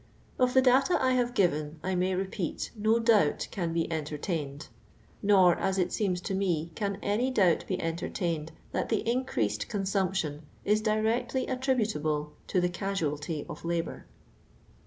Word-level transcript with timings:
Of 0.39 0.55
the 0.55 0.63
data 0.63 0.97
I 0.99 1.11
have 1.11 1.35
given, 1.35 1.79
I 1.83 1.93
may 1.93 2.15
repeat, 2.15 2.71
no 2.75 2.97
doubt 2.97 3.47
can 3.51 3.71
bo 3.71 3.83
entertained; 3.91 4.67
nor, 5.21 5.55
as 5.59 5.77
it 5.77 5.93
seems 5.93 6.19
to 6.21 6.33
me, 6.33 6.71
can 6.73 6.97
any 7.03 7.29
doubt 7.29 7.65
be 7.67 7.79
entertained 7.79 8.51
that 8.71 8.89
the 8.89 9.07
increased 9.07 9.67
consumption 9.67 10.41
is 10.65 10.81
directly 10.81 11.45
attributable 11.45 12.33
to 12.47 12.59
the 12.59 12.67
casualty 12.69 13.45
of 13.47 13.63
labour*. 13.63 14.07